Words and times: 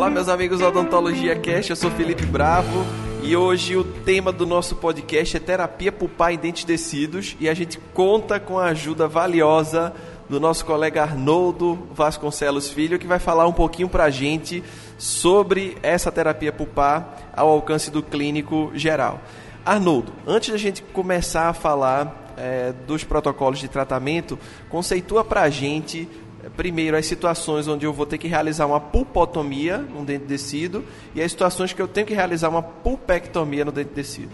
Olá, 0.00 0.08
meus 0.08 0.30
amigos 0.30 0.60
da 0.60 0.68
Odontologia 0.68 1.36
Cast, 1.36 1.68
eu 1.68 1.76
sou 1.76 1.90
Felipe 1.90 2.24
Bravo 2.24 2.86
e 3.22 3.36
hoje 3.36 3.76
o 3.76 3.84
tema 3.84 4.32
do 4.32 4.46
nosso 4.46 4.74
podcast 4.76 5.36
é 5.36 5.40
terapia 5.40 5.92
pulpar 5.92 6.32
em 6.32 6.38
dentes 6.38 6.64
descidos 6.64 7.36
e 7.38 7.50
a 7.50 7.52
gente 7.52 7.78
conta 7.92 8.40
com 8.40 8.58
a 8.58 8.68
ajuda 8.68 9.06
valiosa 9.06 9.92
do 10.26 10.40
nosso 10.40 10.64
colega 10.64 11.02
Arnoldo 11.02 11.86
Vasconcelos 11.92 12.70
Filho, 12.70 12.98
que 12.98 13.06
vai 13.06 13.18
falar 13.18 13.46
um 13.46 13.52
pouquinho 13.52 13.90
para 13.90 14.04
a 14.04 14.10
gente 14.10 14.64
sobre 14.96 15.76
essa 15.82 16.10
terapia 16.10 16.50
pulpar 16.50 17.30
ao 17.36 17.50
alcance 17.50 17.90
do 17.90 18.02
clínico 18.02 18.70
geral. 18.74 19.20
Arnoldo, 19.66 20.14
antes 20.26 20.48
da 20.48 20.56
gente 20.56 20.82
começar 20.82 21.50
a 21.50 21.52
falar 21.52 22.32
é, 22.38 22.72
dos 22.86 23.04
protocolos 23.04 23.58
de 23.58 23.68
tratamento, 23.68 24.38
conceitua 24.70 25.22
para 25.22 25.42
a 25.42 25.50
gente 25.50 26.08
primeiro 26.56 26.96
as 26.96 27.06
situações 27.06 27.68
onde 27.68 27.84
eu 27.84 27.92
vou 27.92 28.06
ter 28.06 28.18
que 28.18 28.28
realizar 28.28 28.66
uma 28.66 28.80
pulpotomia 28.80 29.78
no 29.78 30.04
dente 30.04 30.24
descido 30.24 30.84
e 31.14 31.20
as 31.20 31.30
situações 31.30 31.72
que 31.72 31.82
eu 31.82 31.88
tenho 31.88 32.06
que 32.06 32.14
realizar 32.14 32.48
uma 32.48 32.62
pulpectomia 32.62 33.64
no 33.64 33.72
dente 33.72 33.92
descido. 33.92 34.32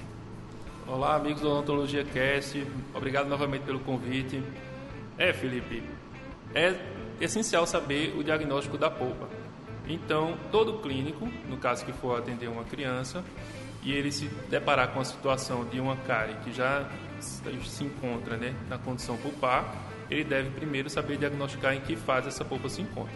Olá, 0.87 1.17
amigos 1.17 1.41
do 1.41 1.51
Odontologia 1.51 2.05
Cast. 2.05 2.65
Obrigado 2.95 3.29
novamente 3.29 3.63
pelo 3.63 3.81
convite. 3.81 4.43
É, 5.19 5.33
Felipe, 5.33 5.83
é 6.55 6.75
essencial 7.21 7.67
saber 7.67 8.15
o 8.17 8.23
diagnóstico 8.23 8.79
da 8.79 8.89
polpa. 8.89 9.29
Então, 9.89 10.37
todo 10.53 10.75
clínico, 10.75 11.29
no 11.49 11.57
caso 11.57 11.85
que 11.85 11.93
for 11.93 12.19
atender 12.19 12.49
uma 12.49 12.65
criança, 12.65 13.25
e 13.83 13.93
ele 13.93 14.11
se 14.11 14.27
deparar 14.51 14.89
com 14.89 15.01
a 15.01 15.05
situação 15.05 15.65
de 15.65 15.79
uma 15.79 15.97
cárie 15.97 16.35
que 16.43 16.53
já 16.53 16.89
se 17.21 17.85
encontra 17.85 18.37
né, 18.37 18.55
na 18.69 18.77
condição 18.77 19.17
pulpar, 19.17 19.73
ele 20.11 20.25
deve 20.25 20.51
primeiro 20.51 20.89
saber 20.89 21.17
diagnosticar 21.17 21.75
em 21.75 21.81
que 21.81 21.97
fase 21.97 22.29
essa 22.29 22.45
polpa 22.45 22.69
se 22.69 22.83
encontra. 22.83 23.15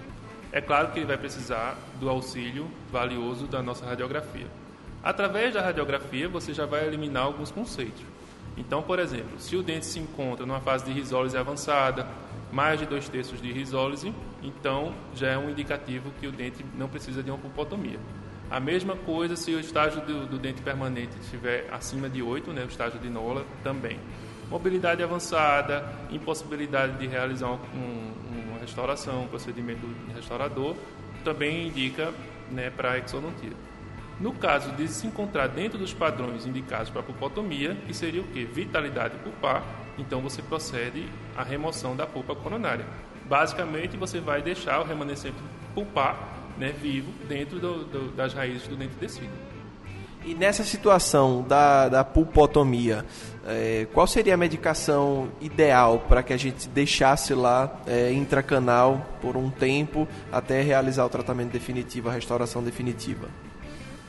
É 0.53 0.61
claro 0.61 0.91
que 0.91 0.99
ele 0.99 1.07
vai 1.07 1.17
precisar 1.17 1.79
do 2.01 2.09
auxílio 2.09 2.69
valioso 2.91 3.47
da 3.47 3.63
nossa 3.63 3.87
radiografia. 3.87 4.47
Através 5.03 5.55
da 5.55 5.63
radiografia, 5.63 6.29
você 6.29 6.53
já 6.53 6.67
vai 6.67 6.87
eliminar 6.87 7.23
alguns 7.23 7.51
conceitos. 7.51 8.03
Então, 8.57 8.83
por 8.83 8.99
exemplo, 8.99 9.39
se 9.39 9.57
o 9.57 9.63
dente 9.63 9.87
se 9.87 9.99
encontra 9.99 10.45
numa 10.45 10.61
fase 10.61 10.85
de 10.85 10.93
risólise 10.93 11.37
avançada, 11.37 12.07
mais 12.53 12.81
de 12.81 12.87
dois 12.87 13.09
terços 13.09 13.41
de 13.41 13.53
risólise, 13.53 14.13
então 14.43 14.93
já 15.15 15.29
é 15.29 15.39
um 15.39 15.49
indicativo 15.49 16.11
que 16.21 16.27
o 16.27 16.33
dente 16.33 16.65
não 16.77 16.89
precisa 16.89 17.23
de 17.23 17.31
uma 17.31 17.39
pulpotomia. 17.39 17.99
A 18.51 18.59
mesma 18.59 18.97
coisa 18.97 19.37
se 19.37 19.55
o 19.55 19.61
estágio 19.61 20.01
do, 20.03 20.27
do 20.27 20.37
dente 20.37 20.61
permanente 20.61 21.17
estiver 21.23 21.69
acima 21.71 22.09
de 22.09 22.21
8, 22.21 22.53
né, 22.53 22.65
o 22.65 22.69
estágio 22.69 22.99
de 22.99 23.09
Nola 23.09 23.47
também 23.63 23.99
mobilidade 24.51 25.03
avançada, 25.03 25.85
impossibilidade 26.11 26.99
de 26.99 27.07
realizar 27.07 27.51
um, 27.51 28.13
uma 28.49 28.59
restauração, 28.59 29.23
um 29.23 29.29
procedimento 29.29 29.87
restaurador, 30.15 30.75
também 31.25 31.69
indica 31.69 32.13
né, 32.51 32.71
para 32.71 32.93
a 32.93 32.99
exodontia. 32.99 33.53
No 34.19 34.33
caso 34.33 34.73
de 34.73 34.87
se 34.89 35.07
encontrar 35.07 35.47
dentro 35.47 35.79
dos 35.79 35.95
padrões 35.95 36.45
indicados 36.45 36.91
para 36.91 37.01
a 37.01 37.05
pulpotomia, 37.05 37.75
que 37.87 37.95
seria 37.95 38.21
o 38.21 38.25
que? 38.25 38.45
Vitalidade 38.45 39.17
pulpar, 39.19 39.65
então 39.97 40.21
você 40.21 40.43
procede 40.43 41.09
à 41.37 41.43
remoção 41.43 41.97
da 41.97 42.07
pulpa 42.07 42.35
coronária. 42.35 42.85
Basicamente, 43.27 43.97
você 43.97 44.21
vai 44.21 44.43
deixar 44.43 44.81
o 44.81 44.85
remanescente 44.85 45.37
pulpar 45.75 46.17
né, 46.59 46.73
vivo 46.73 47.11
dentro 47.27 47.59
do, 47.59 47.85
do, 47.85 48.13
das 48.13 48.35
raízes 48.35 48.67
do 48.69 48.77
dente 48.77 48.95
descido. 48.97 49.50
E 50.25 50.35
nessa 50.35 50.63
situação 50.65 51.43
da, 51.43 51.89
da 51.89 52.05
pulpotomia, 52.05 53.07
é, 53.47 53.87
qual 53.93 54.07
seria 54.07 54.35
a 54.35 54.37
medicação 54.37 55.31
ideal 55.41 56.05
para 56.09 56.23
que 56.23 56.33
a 56.33 56.37
gente 56.37 56.69
deixasse 56.69 57.33
lá 57.35 57.81
é, 57.87 58.13
intracanal 58.13 59.07
por 59.23 59.37
um 59.37 59.49
tempo 59.49 60.07
até 60.31 60.61
realizar 60.61 61.07
o 61.07 61.09
tratamento 61.09 61.51
definitivo, 61.51 62.11
a 62.11 62.13
restauração 62.13 62.63
definitiva? 62.63 63.29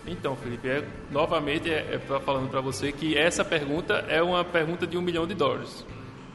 Então, 0.05 0.35
Felipe, 0.35 0.67
é, 0.67 0.85
novamente 1.09 1.71
é, 1.71 1.95
é 1.95 2.19
falando 2.19 2.49
para 2.49 2.59
você 2.59 2.91
que 2.91 3.17
essa 3.17 3.45
pergunta 3.45 4.05
é 4.09 4.21
uma 4.21 4.43
pergunta 4.43 4.85
de 4.85 4.97
um 4.97 5.01
milhão 5.01 5.25
de 5.25 5.33
dólares. 5.33 5.85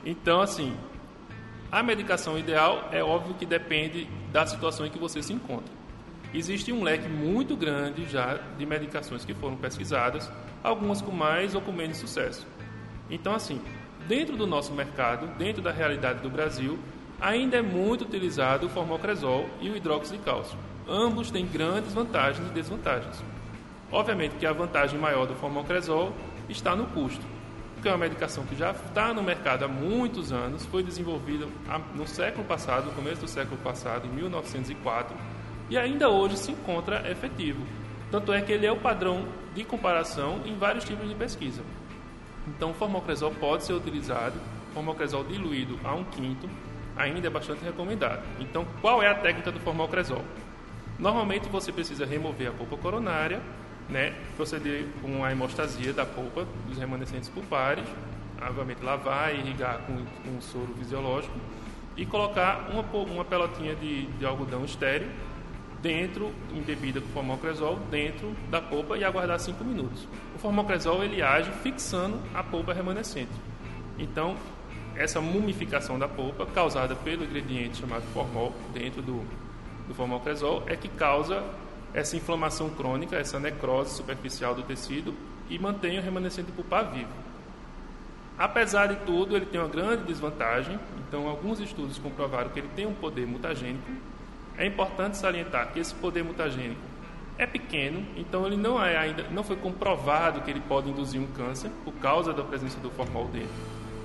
Então, 0.05 0.41
assim, 0.41 0.75
a 1.71 1.83
medicação 1.83 2.39
ideal 2.39 2.89
é 2.93 3.05
óbvio 3.05 3.35
que 3.35 3.45
depende 3.45 4.09
da 4.33 4.47
situação 4.47 4.87
em 4.87 4.91
que 4.91 4.99
você 4.99 5.23
se 5.23 5.33
encontra. 5.33 5.76
Existe 6.35 6.73
um 6.73 6.83
leque 6.83 7.09
muito 7.09 7.57
grande 7.57 8.07
já 8.07 8.39
de 8.59 8.67
medicações 8.67 9.25
que 9.25 9.35
foram 9.35 9.57
pesquisadas, 9.57 10.31
algumas 10.63 11.01
com 11.01 11.13
mais 11.13 11.55
ou 11.55 11.61
com 11.61 11.73
menos 11.73 11.97
sucesso. 11.97 12.47
Então, 13.11 13.35
assim, 13.35 13.61
dentro 14.07 14.37
do 14.37 14.47
nosso 14.47 14.73
mercado, 14.73 15.27
dentro 15.39 15.63
da 15.63 15.71
realidade 15.71 16.21
do 16.21 16.29
Brasil, 16.29 16.79
ainda 17.21 17.57
é 17.57 17.63
muito 17.63 18.03
utilizado 18.03 18.67
o 18.67 18.69
formocresol 18.69 19.49
e 19.61 19.71
o 19.71 19.77
hidróxido 19.77 20.19
de 20.19 20.25
cálcio. 20.25 20.59
Ambos 20.89 21.31
têm 21.31 21.47
grandes 21.47 21.93
vantagens 21.93 22.47
e 22.49 22.53
desvantagens. 22.53 23.23
Obviamente 23.91 24.37
que 24.37 24.47
a 24.47 24.53
vantagem 24.53 24.99
maior 24.99 25.27
do 25.27 25.35
formocresol 25.35 26.13
está 26.49 26.75
no 26.75 26.87
custo, 26.87 27.25
porque 27.75 27.89
é 27.89 27.93
uma 27.93 27.99
medicação 27.99 28.45
que 28.45 28.57
já 28.57 28.73
está 28.73 29.15
no 29.15 29.23
mercado 29.23 29.65
há 29.65 29.69
muitos 29.69 30.33
anos, 30.33 30.65
foi 30.67 30.83
desenvolvida 30.83 31.47
no 31.95 32.07
século 32.07 32.45
passado, 32.45 32.87
no 32.87 32.93
começo 32.93 33.21
do 33.21 33.29
século 33.29 33.57
passado, 33.59 34.07
em 34.07 34.11
1904, 34.11 35.17
e 35.69 35.77
ainda 35.77 36.09
hoje 36.09 36.37
se 36.37 36.53
encontra 36.53 37.11
efetivo. 37.11 37.65
Tanto 38.11 38.33
é 38.33 38.41
que 38.41 38.53
ele 38.53 38.67
é 38.67 38.73
o 38.73 38.77
padrão 38.77 39.27
de 39.55 39.65
comparação 39.65 40.41
em 40.45 40.57
vários 40.57 40.85
tipos 40.85 41.09
de 41.09 41.15
pesquisa. 41.15 41.63
Então, 42.47 42.71
o 42.71 42.75
formocresol 42.75 43.33
pode 43.33 43.65
ser 43.65 43.73
utilizado, 43.73 44.35
formocresol 44.73 45.25
diluído 45.25 45.79
a 45.83 45.95
um 45.95 46.05
quinto, 46.05 46.49
ainda 46.97 47.27
é 47.27 47.31
bastante 47.31 47.65
recomendado. 47.65 48.23
Então, 48.39 48.65
qual 48.81 49.03
é 49.03 49.09
a 49.09 49.15
técnica 49.15 49.51
do 49.51 49.59
formocresol? 49.61 50.23
Normalmente 50.99 51.49
você 51.49 51.73
precisa 51.73 52.07
remover 52.07 52.49
a 52.49 52.53
polpa 52.53 52.77
coronária, 52.77 53.41
né, 53.89 54.15
proceder 54.37 54.87
com 55.03 55.25
a 55.25 55.31
hemostasia 55.31 55.93
da 55.93 56.07
polpa 56.07 56.47
dos 56.67 56.79
remanescentes 56.79 57.29
pulpares, 57.29 57.85
obviamente 58.41 58.83
lavar 58.83 59.35
e 59.35 59.39
irrigar 59.39 59.79
com, 59.87 59.97
com 59.97 60.37
um 60.37 60.41
soro 60.41 60.75
fisiológico 60.79 61.35
e 61.97 62.05
colocar 62.05 62.69
uma, 62.71 62.83
uma 63.05 63.25
pelotinha 63.25 63.75
de, 63.75 64.07
de 64.07 64.27
algodão 64.27 64.65
estéreo 64.65 65.09
dentro, 65.87 66.33
embebida 66.53 67.01
com 67.01 67.07
formocresol, 67.11 67.77
dentro 67.89 68.35
da 68.51 68.61
polpa 68.61 68.99
e 68.99 69.05
aguardar 69.05 69.39
5 69.39 69.63
minutos. 69.63 70.09
O 70.35 70.39
formocresol 70.39 71.05
ele 71.05 71.23
age 71.23 71.49
fixando 71.63 72.19
a 72.35 72.43
polpa 72.43 72.73
remanescente. 72.73 73.31
Então, 73.97 74.37
essa 74.97 75.21
mumificação 75.21 75.97
da 75.97 76.09
polpa, 76.09 76.45
causada 76.45 76.97
pelo 76.97 77.25
ingrediente 77.25 77.79
chamado 77.79 78.03
formol 78.13 78.53
dentro 78.75 79.01
do, 79.01 79.25
do 79.87 79.95
formocresol, 79.95 80.65
é 80.67 80.75
que 80.75 80.89
causa 80.89 81.45
essa 81.95 82.17
inflamação 82.17 82.69
crônica, 82.71 83.15
essa 83.15 83.39
necrose 83.39 83.95
superficial 83.95 84.57
do 84.57 84.63
tecido 84.63 85.15
e 85.49 85.57
mantém 85.57 86.01
o 86.01 86.03
remanescente 86.03 86.51
pulpar 86.51 86.91
vivo. 86.91 87.13
Apesar 88.37 88.89
de 88.89 88.97
tudo, 89.07 89.37
ele 89.37 89.47
tem 89.47 89.61
uma 89.61 89.69
grande 89.69 90.03
desvantagem, 90.03 90.81
então 91.07 91.29
alguns 91.29 91.61
estudos 91.61 91.97
comprovaram 91.97 92.51
que 92.51 92.59
ele 92.59 92.71
tem 92.75 92.87
um 92.87 92.93
poder 92.93 93.25
mutagênico, 93.25 93.89
é 94.59 94.67
importante 94.67 95.17
salientar 95.17 95.73
que 95.73 95.81
esse 95.81 95.95
poder 95.95 96.25
mutagênico 96.25 96.81
é 97.39 97.47
pequeno, 97.47 98.05
então 98.17 98.47
ele 98.47 98.57
não 98.57 98.83
é 98.83 98.97
ainda 98.97 99.25
não 99.31 99.45
foi 99.45 99.57
comprovado 99.57 100.41
que 100.41 100.51
ele 100.51 100.61
pode 100.61 100.89
induzir 100.89 101.21
um 101.21 101.27
câncer 101.27 101.71
por 101.85 101.93
causa 101.95 102.33
da 102.33 102.43
presença 102.43 102.79
do 102.81 102.91
formol 102.91 103.27
dentro. 103.29 103.51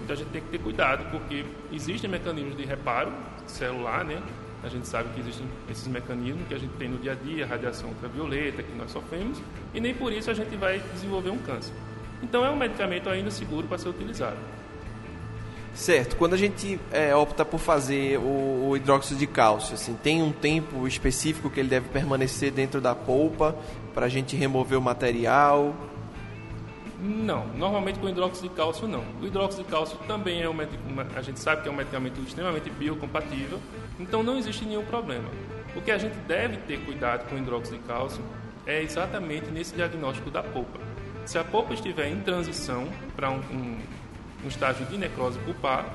Então 0.04 0.14
a 0.14 0.18
gente 0.18 0.30
tem 0.30 0.42
que 0.42 0.50
ter 0.50 0.60
cuidado 0.60 1.10
porque 1.12 1.46
existem 1.72 2.10
mecanismos 2.10 2.58
de 2.58 2.66
reparo 2.66 3.12
celular, 3.48 4.04
né? 4.04 4.22
A 4.64 4.68
gente 4.68 4.88
sabe 4.88 5.10
que 5.14 5.22
existem 5.22 5.48
esses 5.70 5.88
mecanismos 5.88 6.48
que 6.48 6.54
a 6.54 6.58
gente 6.58 6.74
tem 6.74 6.90
no 6.90 6.98
dia 6.98 7.14
a 7.14 7.16
dia, 7.16 7.48
radiação 7.48 7.90
ultravioleta 7.90 8.62
que 8.62 8.76
nós 8.76 8.92
sofremos, 8.92 9.42
e 9.74 9.80
nem 9.80 9.94
por 9.94 10.12
isso 10.12 10.30
a 10.30 10.34
gente 10.34 10.56
vai 10.56 10.80
desenvolver 10.94 11.32
um 11.32 11.40
câncer. 11.40 11.74
Então 12.22 12.46
é 12.46 12.50
um 12.50 12.56
medicamento 12.56 13.10
ainda 13.10 13.32
seguro 13.32 13.68
para 13.68 13.78
ser 13.78 13.90
utilizado. 13.90 14.38
Certo. 15.73 16.16
Quando 16.18 16.34
a 16.34 16.38
gente 16.38 16.79
é, 16.91 17.16
opta 17.16 17.46
por 17.46 17.59
fazer 17.59 18.18
o, 18.18 18.70
o, 18.70 18.78
hidróxido 18.78 19.20
de 19.20 19.28
cálcio, 19.28 19.73
assim, 19.73 19.94
tem 19.94 20.22
um 20.22 20.32
tempo 20.32 20.88
específico 20.88 21.50
que 21.50 21.59
ele 21.59 21.70
deve 21.70 21.90
permanecer 21.90 22.52
dentro 22.52 22.82
da 22.82 22.94
polpa 22.94 23.56
para 23.94 24.06
a 24.06 24.09
gente 24.09 24.35
remover 24.35 24.78
o 24.78 24.82
material? 24.82 25.73
Não, 27.00 27.47
normalmente 27.56 28.00
com 28.00 28.08
hidróxido 28.08 28.50
de 28.50 28.53
cálcio 28.53 28.88
não. 28.88 29.03
O 29.22 29.26
hidróxido 29.26 29.64
de 29.64 29.70
cálcio 29.70 29.97
também 30.08 30.41
é 30.41 30.50
um 30.50 30.56
a 31.16 31.22
gente 31.22 31.40
sabe 31.40 31.64
que 31.64 31.70
é 31.70 31.72
um 31.72 31.76
medicamento 31.76 32.20
extremamente 32.22 32.70
biocompatível, 32.70 33.59
então 34.00 34.22
não 34.22 34.38
existe 34.38 34.66
nenhum 34.66 34.85
problema. 34.85 35.28
O 35.76 35.82
que 35.82 35.90
a 35.90 35.97
gente 35.97 36.16
deve 36.28 36.58
ter 36.58 36.79
cuidado 36.85 37.28
com 37.28 37.35
o 37.35 37.38
hidróxido 37.40 37.78
de 37.78 37.84
cálcio 37.84 38.22
é 38.68 38.84
exatamente 38.84 39.50
nesse 39.50 39.73
diagnóstico 39.73 40.29
da 40.29 40.44
polpa. 40.44 40.79
Se 41.26 41.40
a 41.40 41.44
polpa 41.44 41.73
estiver 41.73 42.08
em 42.09 42.20
transição 42.20 42.88
para 43.16 43.32
um, 43.32 43.40
um 43.52 43.79
no 44.41 44.49
estágio 44.49 44.85
de 44.85 44.97
necrose 44.97 45.40
pulpar, 45.40 45.85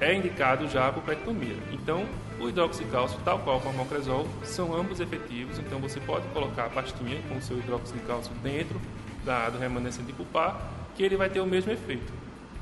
é 0.00 0.14
indicado 0.14 0.66
já 0.68 0.88
a 0.88 0.92
pulpectomia. 0.92 1.56
Então, 1.72 2.06
o 2.40 2.48
hidroxicálcio, 2.48 3.18
tal 3.24 3.38
qual 3.40 3.58
o 3.58 3.60
formocresol, 3.60 4.26
são 4.42 4.74
ambos 4.74 4.98
efetivos, 4.98 5.58
então 5.58 5.78
você 5.78 6.00
pode 6.00 6.26
colocar 6.28 6.66
a 6.66 6.70
pastinha 6.70 7.20
com 7.28 7.36
o 7.36 7.42
seu 7.42 7.58
hidroxicálcio 7.58 8.32
dentro 8.42 8.80
da, 9.24 9.50
do 9.50 9.58
remanescente 9.58 10.12
pulpar, 10.12 10.58
que 10.96 11.02
ele 11.02 11.16
vai 11.16 11.28
ter 11.28 11.40
o 11.40 11.46
mesmo 11.46 11.70
efeito. 11.70 12.12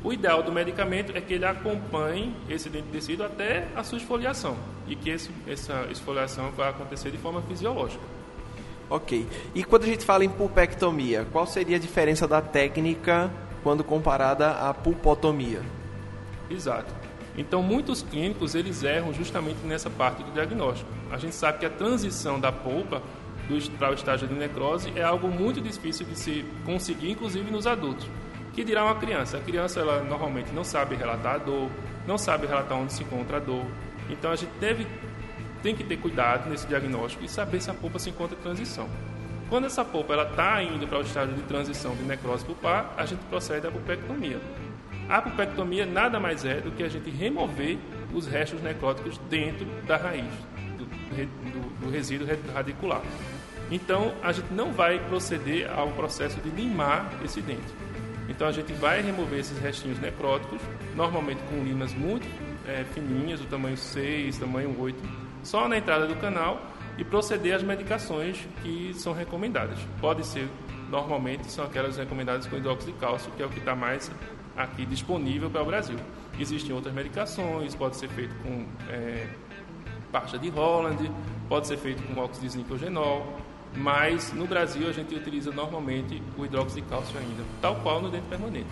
O 0.03 0.13
ideal 0.13 0.43
do 0.43 0.53
medicamento 0.53 1.13
é 1.17 1.21
que 1.21 1.35
ele 1.35 1.45
acompanhe 1.45 2.35
esse 2.49 2.69
dente 2.69 2.89
tecido 2.89 3.25
até 3.25 3.67
a 3.75 3.83
sua 3.83 3.99
esfoliação 3.99 4.57
e 4.87 4.95
que 4.95 5.11
esse, 5.11 5.31
essa 5.47 5.87
esfoliação 5.91 6.51
vai 6.53 6.69
acontecer 6.69 7.11
de 7.11 7.19
forma 7.19 7.43
fisiológica. 7.43 8.03
Ok. 8.89 9.27
E 9.55 9.65
quando 9.65 9.83
a 9.83 9.87
gente 9.87 10.05
fala 10.05 10.25
em 10.25 10.29
pulpectomia, 10.29 11.27
qual 11.33 11.47
seria 11.47 11.77
a 11.77 11.81
diferença 11.81 12.27
da 12.29 12.41
técnica 12.41 13.31
quando 13.63 13.83
comparada 13.85 14.51
à 14.51 14.73
pulpotomia? 14.75 15.63
Exato. 16.51 16.95
Então, 17.37 17.63
muitos 17.63 18.03
clínicos 18.03 18.55
eles 18.55 18.83
erram 18.83 19.13
justamente 19.13 19.59
nessa 19.65 19.89
parte 19.89 20.23
do 20.23 20.33
diagnóstico. 20.33 20.91
A 21.11 21.19
gente 21.19 21.35
sabe 21.35 21.59
que 21.59 21.67
a 21.67 21.71
transição 21.71 22.41
da 22.41 22.51
polpa 22.51 23.03
para 23.79 23.91
o 23.91 23.95
estágio 23.95 24.27
de 24.27 24.35
necrose 24.35 24.93
é 24.97 25.03
algo 25.03 25.29
muito 25.29 25.61
difícil 25.61 26.05
de 26.05 26.19
se 26.19 26.45
conseguir, 26.65 27.11
inclusive 27.11 27.51
nos 27.51 27.67
adultos. 27.67 28.09
Que 28.53 28.65
dirá 28.65 28.85
uma 28.85 28.97
criança? 28.97 29.37
A 29.37 29.41
criança 29.41 29.81
ela 29.81 30.03
normalmente 30.03 30.53
não 30.53 30.65
sabe 30.65 30.97
relatar 30.97 31.37
a 31.37 31.39
dor, 31.39 31.71
não 32.07 32.19
sabe 32.19 32.47
relatar 32.47 32.77
onde 32.77 32.93
se 32.93 33.05
encontra 33.05 33.37
a 33.37 33.41
dor. 33.41 33.65
Então, 34.11 34.33
a 34.33 34.37
gente 34.37 34.51
tem 35.63 35.75
que 35.75 35.85
ter 35.85 35.97
cuidado 35.99 36.51
nesse 36.51 36.67
diagnóstico 36.67 37.25
e 37.25 37.29
saber 37.29 37.61
se 37.61 37.71
a 37.71 37.75
polpa 37.75 37.99
se 37.99 38.11
encontra 38.11 38.37
em 38.37 38.43
transição. 38.43 38.89
Quando 39.49 39.65
essa 39.65 39.83
polpa 39.83 40.15
está 40.23 40.63
indo 40.63 40.87
para 40.87 40.99
o 40.99 41.01
estágio 41.01 41.35
de 41.35 41.43
transição 41.43 41.95
de 41.95 42.03
necrose 42.03 42.45
pulpar, 42.45 42.93
a 42.99 43.07
gente 43.07 43.21
procede 43.31 43.67
à 43.67 43.71
pulpectomia. 43.71 44.39
A 45.09 45.23
pulpectomia 45.23 45.87
nada 45.87 46.21
mais 46.21 46.45
é 46.45 46.61
do 46.61 46.71
que 46.71 46.83
a 46.83 46.89
gente 46.89 47.09
remover 47.09 47.79
os 48.13 48.27
restos 48.27 48.61
necróticos 48.63 49.17
dentro 49.31 49.65
da 49.87 49.97
raiz, 49.97 50.31
do, 50.77 50.85
do, 50.85 51.81
do 51.81 51.91
resíduo 51.91 52.29
radicular. 52.53 53.01
Então, 53.71 54.15
a 54.23 54.33
gente 54.33 54.53
não 54.53 54.71
vai 54.71 54.99
proceder 54.99 55.71
ao 55.71 55.89
processo 55.93 56.39
de 56.41 56.51
limar 56.51 57.11
esse 57.25 57.41
dente. 57.41 57.75
Então, 58.29 58.47
a 58.47 58.53
gente 58.53 58.75
vai 58.75 59.01
remover 59.01 59.39
esses 59.39 59.59
restinhos 59.59 59.99
necróticos, 59.99 60.61
normalmente 60.95 61.41
com 61.49 61.65
limas 61.65 61.95
muito 61.95 62.27
é, 62.67 62.85
fininhas, 62.93 63.41
do 63.41 63.47
tamanho 63.47 63.79
6, 63.79 64.37
tamanho 64.37 64.79
8, 64.79 65.03
só 65.43 65.67
na 65.67 65.79
entrada 65.79 66.07
do 66.07 66.17
canal 66.17 66.61
e 66.99 67.05
proceder 67.05 67.55
às 67.55 67.63
medicações 67.63 68.47
que 68.63 68.93
são 68.95 69.13
recomendadas. 69.13 69.79
Pode 70.01 70.27
ser, 70.27 70.49
normalmente, 70.91 71.51
são 71.51 71.65
aquelas 71.65 71.97
recomendadas 71.97 72.47
com 72.47 72.57
hidróxido 72.57 72.93
de 72.93 72.99
cálcio, 72.99 73.31
que 73.37 73.43
é 73.43 73.47
o 73.47 73.49
que 73.49 73.61
está 73.61 73.75
mais 73.75 74.11
aqui 74.57 74.85
disponível 74.85 75.49
para 75.49 75.63
o 75.63 75.65
Brasil. 75.65 75.97
Existem 76.39 76.75
outras 76.75 76.93
medicações, 76.93 77.75
pode 77.75 77.97
ser 77.97 78.09
feito 78.09 78.35
com 78.43 78.67
é, 78.91 79.29
de 80.41 80.49
Holland, 80.49 81.11
pode 81.49 81.69
ser 81.69 81.77
feito 81.77 82.03
com 82.03 82.21
óxido 82.21 82.47
de 82.47 82.53
zinco 82.53 82.77
genol, 82.77 83.39
mas 83.77 84.33
no 84.33 84.47
Brasil 84.47 84.89
a 84.89 84.93
gente 84.93 85.15
utiliza 85.15 85.53
normalmente 85.53 86.21
o 86.37 86.45
hidróxido 86.45 86.83
de 86.83 86.89
cálcio 86.89 87.19
ainda, 87.19 87.45
tal 87.61 87.77
qual 87.77 88.03
no 88.03 88.11
dente 88.11 88.27
permanente. 88.27 88.69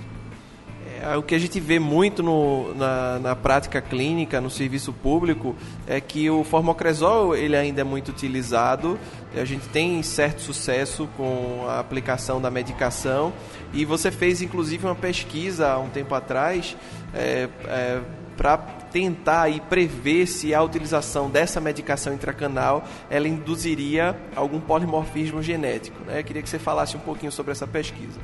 É, 1.02 1.16
o 1.16 1.22
que 1.22 1.34
a 1.34 1.38
gente 1.38 1.60
vê 1.60 1.78
muito 1.78 2.22
no, 2.22 2.74
na, 2.74 3.18
na, 3.18 3.36
prática 3.36 3.80
clínica, 3.80 4.40
no 4.40 4.50
serviço 4.50 4.92
público, 4.92 5.54
é 5.86 6.00
que 6.00 6.28
o 6.30 6.42
formocresol 6.44 7.34
ele 7.34 7.56
ainda 7.56 7.80
é 7.80 7.84
muito 7.84 8.08
utilizado. 8.08 8.98
A 9.34 9.44
gente 9.44 9.68
tem 9.68 10.02
certo 10.02 10.40
sucesso 10.40 11.08
com 11.16 11.66
a 11.68 11.78
aplicação 11.78 12.40
da 12.40 12.50
medicação. 12.50 13.32
E 13.72 13.84
você 13.84 14.10
fez, 14.10 14.42
inclusive, 14.42 14.86
uma 14.86 14.94
pesquisa 14.94 15.68
há 15.68 15.78
um 15.78 15.88
tempo 15.88 16.14
atrás 16.14 16.76
é, 17.14 17.48
é, 17.66 18.00
para 18.36 18.56
tentar 18.56 19.48
e 19.50 19.60
prever 19.60 20.26
se 20.26 20.54
a 20.54 20.62
utilização 20.62 21.28
dessa 21.28 21.60
medicação 21.60 22.14
intracanal 22.14 22.84
ela 23.10 23.28
induziria 23.28 24.16
algum 24.34 24.60
polimorfismo 24.60 25.42
genético. 25.42 26.02
Né? 26.04 26.20
Eu 26.20 26.24
queria 26.24 26.42
que 26.42 26.48
você 26.48 26.58
falasse 26.58 26.96
um 26.96 27.00
pouquinho 27.00 27.32
sobre 27.32 27.52
essa 27.52 27.66
pesquisa. 27.66 28.20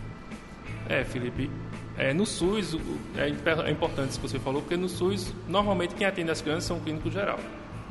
É, 0.88 1.05
Felipe, 1.05 1.50
é, 1.96 2.14
no 2.14 2.24
SUS, 2.24 2.76
é, 3.16 3.26
é 3.26 3.70
importante 3.70 4.10
isso 4.10 4.20
que 4.20 4.28
você 4.28 4.38
falou, 4.38 4.62
porque 4.62 4.76
no 4.76 4.88
SUS, 4.88 5.34
normalmente 5.46 5.94
quem 5.94 6.06
atende 6.06 6.30
as 6.30 6.40
crianças 6.40 6.64
são 6.64 6.80
clínico 6.80 7.10
geral. 7.10 7.38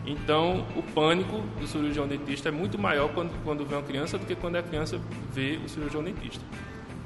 Então, 0.05 0.65
o 0.75 0.81
pânico 0.81 1.41
do 1.59 1.67
cirurgião 1.67 2.07
dentista 2.07 2.49
é 2.49 2.51
muito 2.51 2.77
maior 2.79 3.13
quando, 3.13 3.31
quando 3.43 3.63
vê 3.65 3.75
uma 3.75 3.83
criança 3.83 4.17
do 4.17 4.25
que 4.25 4.35
quando 4.35 4.55
a 4.55 4.63
criança 4.63 4.99
vê 5.31 5.59
o 5.63 5.69
cirurgião 5.69 6.03
dentista. 6.03 6.43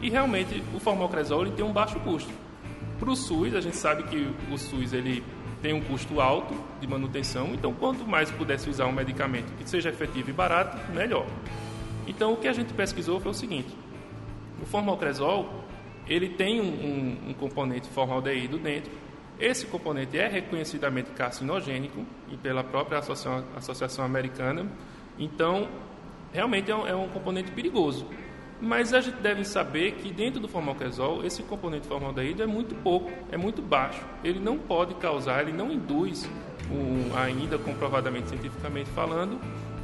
E 0.02 0.10
realmente, 0.10 0.64
o 0.74 0.80
formocresol 0.80 1.46
tem 1.48 1.66
um 1.66 1.74
baixo 1.74 2.00
custo. 2.00 2.32
Para 2.98 3.10
o 3.10 3.16
SUS, 3.16 3.54
a 3.54 3.60
gente 3.60 3.76
sabe 3.76 4.04
que 4.04 4.34
o 4.50 4.58
SUS 4.58 4.94
ele 4.94 5.22
tem 5.62 5.74
um 5.74 5.82
custo 5.82 6.22
alto 6.22 6.54
de 6.80 6.88
manutenção, 6.88 7.50
então 7.54 7.74
quanto 7.74 8.08
mais 8.08 8.30
pudesse 8.32 8.70
usar 8.70 8.86
um 8.86 8.92
medicamento 8.92 9.52
que 9.58 9.70
seja 9.70 9.90
efetivo 9.90 10.30
e 10.30 10.34
barato, 10.34 10.78
melhor. 10.94 11.26
Então, 12.08 12.34
o 12.34 12.38
que 12.38 12.48
a 12.48 12.54
gente 12.54 12.74
pesquisou 12.74 13.20
foi 13.20 13.32
o 13.32 13.34
seguinte: 13.34 13.76
o 14.62 14.66
formocresol 14.66 15.65
ele 16.08 16.30
tem 16.30 16.62
um, 16.62 16.66
um, 16.66 17.30
um 17.30 17.34
componente 17.34 17.88
formaldeído 17.90 18.58
dentro. 18.58 18.92
Esse 19.40 19.66
componente 19.66 20.18
é 20.18 20.28
reconhecidamente 20.28 21.12
carcinogênico 21.12 22.06
e 22.32 22.38
pela 22.38 22.64
própria 22.64 23.00
Associação, 23.00 23.44
Associação 23.56 24.06
Americana. 24.06 24.66
Então, 25.20 25.68
realmente 26.32 26.72
é 26.72 26.76
um, 26.76 26.88
é 26.88 26.96
um, 26.96 27.10
componente 27.10 27.52
perigoso. 27.52 28.08
Mas 28.62 28.94
a 28.94 29.02
gente 29.02 29.18
deve 29.18 29.44
saber 29.44 29.94
que 29.96 30.14
dentro 30.14 30.40
do 30.40 30.48
formaldesol, 30.48 31.26
esse 31.26 31.44
componente 31.44 31.88
formaldeído 31.88 32.42
é 32.42 32.46
muito 32.46 32.74
pouco, 32.76 33.12
é 33.30 33.36
muito 33.36 33.62
baixo. 33.62 34.02
Ele 34.24 34.40
não 34.40 34.58
pode 34.58 34.96
causar, 34.96 35.42
ele 35.42 35.52
não 35.52 35.70
induz, 35.70 36.30
um, 36.72 37.16
ainda 37.18 37.58
comprovadamente 37.58 38.30
cientificamente 38.30 38.90
falando, 38.92 39.40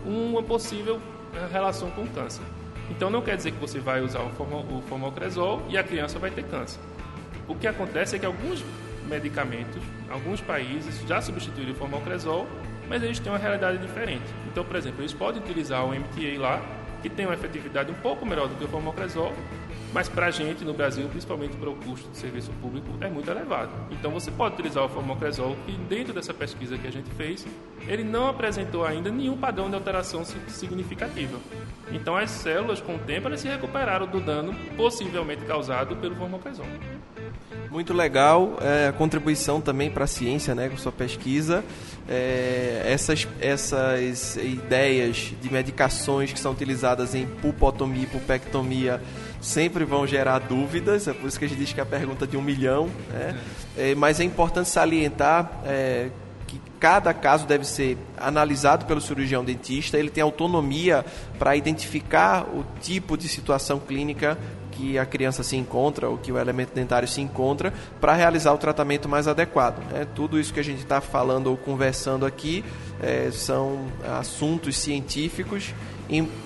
uma 0.06 0.41
possível 0.41 1.01
eh, 1.33 1.47
relação 1.51 1.91
com 1.91 2.03
o 2.03 2.07
câncer. 2.07 2.44
Então 2.91 3.09
não 3.09 3.21
quer 3.21 3.38
dizer 3.38 3.51
que 3.51 3.57
você 3.57 3.79
vai 3.79 4.01
usar 4.01 4.19
o 4.19 4.81
formocresol 4.88 5.65
e 5.69 5.77
a 5.77 5.83
criança 5.83 6.19
vai 6.19 6.29
ter 6.29 6.43
câncer. 6.43 6.79
O 7.47 7.55
que 7.55 7.65
acontece 7.65 8.17
é 8.17 8.19
que 8.19 8.25
alguns 8.25 8.63
medicamentos, 9.07 9.81
alguns 10.09 10.41
países 10.41 11.01
já 11.07 11.21
substituíram 11.21 11.71
o 11.71 11.75
formocresol, 11.75 12.45
mas 12.89 13.01
eles 13.01 13.17
têm 13.17 13.31
uma 13.31 13.38
realidade 13.38 13.77
diferente. 13.77 14.25
Então, 14.45 14.65
por 14.65 14.75
exemplo, 14.75 15.01
eles 15.01 15.13
podem 15.13 15.41
utilizar 15.41 15.85
o 15.85 15.95
MTA 15.95 16.38
lá, 16.38 16.61
que 17.01 17.09
tem 17.09 17.25
uma 17.25 17.33
efetividade 17.33 17.89
um 17.89 17.95
pouco 17.95 18.25
melhor 18.25 18.49
do 18.49 18.55
que 18.55 18.65
o 18.65 18.67
formocresol, 18.67 19.33
mas 19.93 20.07
para 20.07 20.27
a 20.27 20.31
gente 20.31 20.63
no 20.63 20.73
Brasil, 20.73 21.07
principalmente 21.09 21.55
para 21.57 21.69
o 21.69 21.75
custo 21.75 22.07
do 22.09 22.15
serviço 22.15 22.51
público, 22.61 22.88
é 23.01 23.09
muito 23.09 23.29
elevado. 23.29 23.71
Então 23.91 24.11
você 24.11 24.31
pode 24.31 24.55
utilizar 24.55 24.83
o 24.85 24.89
formocresol, 24.89 25.55
que 25.65 25.73
dentro 25.73 26.13
dessa 26.13 26.33
pesquisa 26.33 26.77
que 26.77 26.88
a 26.88 26.91
gente 26.91 27.09
fez, 27.11 27.45
ele 27.88 28.03
não 28.03 28.27
apresentou 28.27 28.85
ainda 28.85 29.09
nenhum 29.09 29.38
padrão 29.38 29.69
de 29.69 29.75
alteração 29.75 30.23
significativa. 30.47 31.38
Então 31.91 32.15
as 32.15 32.31
células, 32.31 32.79
com 32.79 32.95
o 32.95 32.99
tempo, 32.99 33.27
elas 33.27 33.41
se 33.41 33.47
recuperaram 33.47 34.07
do 34.07 34.19
dano 34.19 34.55
possivelmente 34.77 35.43
causado 35.45 35.95
pelo 35.97 36.15
formocresol. 36.15 36.65
Muito 37.69 37.94
legal 37.94 38.57
é, 38.61 38.89
a 38.89 38.91
contribuição 38.91 39.61
também 39.61 39.89
para 39.89 40.03
a 40.03 40.07
ciência, 40.07 40.54
né, 40.54 40.68
com 40.68 40.75
sua 40.75 40.92
pesquisa. 40.92 41.63
É, 42.09 42.83
essas, 42.85 43.25
essas 43.39 44.35
ideias 44.35 45.33
de 45.42 45.51
medicações 45.51 46.33
que 46.33 46.39
são 46.39 46.51
utilizadas 46.51 47.16
em 47.16 47.25
pulpotomia 47.25 48.04
e 48.04 48.07
pulpectomia 48.07 49.01
sempre 49.42 49.83
vão 49.83 50.06
gerar 50.06 50.40
dúvidas, 50.40 51.07
é 51.07 51.14
por 51.14 51.28
isso 51.28 51.38
que 51.38 51.45
a 51.45 51.50
gente 51.50 51.57
diz 51.57 51.74
que 51.74 51.80
é 51.80 51.83
a 51.83 51.86
pergunta 51.86 52.28
de 52.28 52.38
um 52.38 52.42
milhão. 52.42 52.90
Né? 53.10 53.38
É, 53.78 53.95
mas 53.95 54.19
é 54.19 54.24
importante 54.24 54.69
salientar 54.69 55.52
é, 55.66 56.10
que 56.48 56.62
cada 56.80 57.14
caso 57.14 57.48
deve 57.48 57.66
ser 57.66 57.98
analisado 58.18 58.86
pelo 58.86 59.02
cirurgião 59.02 59.44
dentista, 59.44 59.98
ele 59.98 60.10
tem 60.10 60.21
autonomia 60.21 61.04
para 61.40 61.56
identificar 61.56 62.44
o 62.44 62.64
tipo 62.80 63.18
de 63.18 63.28
situação 63.28 63.80
clínica 63.80 64.38
que 64.71 64.97
a 64.97 65.06
criança 65.06 65.44
se 65.44 65.56
encontra 65.56 66.09
ou 66.09 66.18
que 66.18 66.31
o 66.31 66.37
elemento 66.37 66.73
dentário 66.73 67.07
se 67.07 67.21
encontra 67.21 67.73
para 67.99 68.13
realizar 68.13 68.54
o 68.54 68.57
tratamento 68.57 69.07
mais 69.07 69.28
adequado. 69.28 69.80
Né? 69.92 70.07
Tudo 70.16 70.40
isso 70.40 70.54
que 70.54 70.59
a 70.59 70.63
gente 70.63 70.80
está 70.80 71.01
falando 71.01 71.47
ou 71.47 71.57
conversando 71.57 72.25
aqui 72.25 72.63
é, 73.01 73.30
são 73.31 73.87
assuntos 74.19 74.78
científicos 74.78 75.73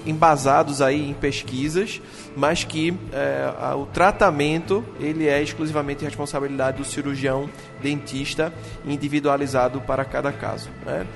embasados 0.05 0.79
aí 0.81 1.09
em 1.09 1.13
pesquisas, 1.13 1.99
mas 2.35 2.63
que 2.63 2.95
é, 3.11 3.73
o 3.73 3.85
tratamento 3.87 4.85
ele 4.99 5.27
é 5.27 5.41
exclusivamente 5.41 6.05
responsabilidade 6.05 6.77
do 6.77 6.85
cirurgião 6.85 7.49
dentista, 7.81 8.53
individualizado 8.85 9.81
para 9.81 10.05
cada 10.05 10.31
caso. 10.31 10.69
Né? 10.85 11.07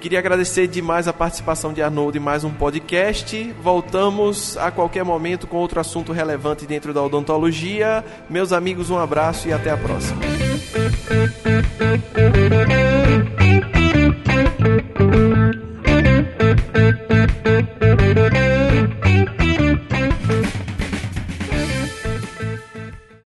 Queria 0.00 0.20
agradecer 0.20 0.68
demais 0.68 1.08
a 1.08 1.12
participação 1.12 1.72
de 1.72 1.82
Arnold 1.82 2.16
em 2.16 2.20
mais 2.20 2.44
um 2.44 2.50
podcast. 2.50 3.52
Voltamos 3.60 4.56
a 4.56 4.70
qualquer 4.70 5.04
momento 5.04 5.46
com 5.46 5.56
outro 5.56 5.80
assunto 5.80 6.12
relevante 6.12 6.66
dentro 6.66 6.94
da 6.94 7.02
odontologia. 7.02 8.04
Meus 8.30 8.52
amigos, 8.52 8.90
um 8.90 8.98
abraço 8.98 9.48
e 9.48 9.52
até 9.52 9.70
a 9.70 9.76
próxima. 9.76 10.20